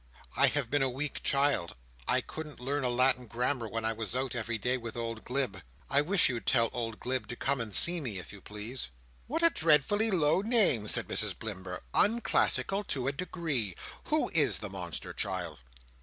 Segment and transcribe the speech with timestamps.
[0.35, 1.75] I have been a weak child.
[2.07, 5.61] I couldn't learn a Latin Grammar when I was out, every day, with old Glubb.
[5.91, 8.89] I wish you'd tell old Glubb to come and see me, if you please."
[9.27, 11.81] "What a dreadfully low name" said Mrs Blimber.
[11.93, 13.75] "Unclassical to a degree!
[14.05, 15.59] Who is the monster, child?"